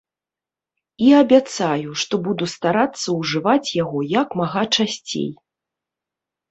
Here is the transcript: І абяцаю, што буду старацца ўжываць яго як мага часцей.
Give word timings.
І 1.07 1.11
абяцаю, 1.23 1.89
што 2.05 2.21
буду 2.29 2.49
старацца 2.55 3.07
ўжываць 3.19 3.69
яго 3.83 3.99
як 4.19 4.29
мага 4.43 4.63
часцей. 4.81 5.31